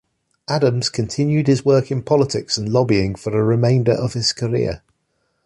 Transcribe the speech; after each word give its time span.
Adams 0.49 0.89
continued 0.89 1.45
his 1.45 1.63
work 1.63 1.91
in 1.91 2.01
politics 2.01 2.57
and 2.57 2.69
lobbying 2.73 3.13
for 3.13 3.29
the 3.31 3.43
remainder 3.43 3.91
of 3.91 4.13
his 4.13 4.33
career. 4.33 4.81